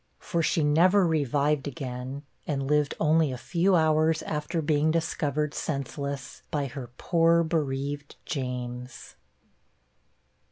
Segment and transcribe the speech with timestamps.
[0.17, 6.41] for she never revived again, and lived only a few hours after being discovered senseless
[6.49, 9.15] by her poor bereaved James.